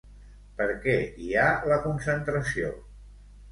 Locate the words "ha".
1.43-1.45